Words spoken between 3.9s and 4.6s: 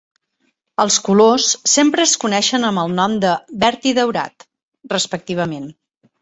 i daurat",